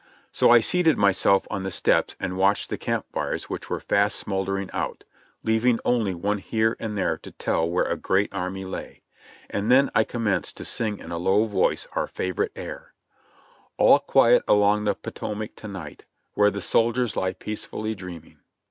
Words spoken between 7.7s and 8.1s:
a